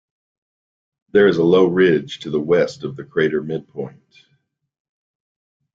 [1.13, 4.25] There is a low ridge to the west of the crater midpoint.